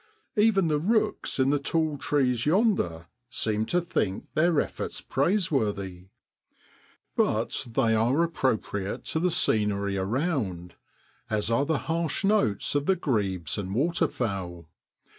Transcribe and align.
Even 0.35 0.67
the 0.67 0.79
rooks 0.79 1.37
in 1.37 1.51
the 1.51 1.59
tall 1.59 1.95
trees 1.95 2.47
yonder 2.47 2.89
MAT 2.89 2.89
IN 2.89 2.95
BROADLAND. 2.95 3.07
53 3.29 3.53
seem 3.53 3.65
to 3.67 3.81
think 3.81 4.33
their 4.33 4.59
efforts 4.59 4.99
praiseworthy. 4.99 6.07
But 7.15 7.67
they 7.69 7.93
are 7.93 8.23
appropriate 8.23 9.05
to 9.13 9.19
the 9.19 9.29
scenery 9.29 9.97
around, 9.99 10.73
as 11.29 11.51
are 11.51 11.67
the 11.67 11.77
harsh 11.85 12.23
notes 12.23 12.73
of 12.73 12.87
the 12.87 12.95
grebes 12.95 13.59
and 13.59 13.75
waterfowl. 13.75 14.67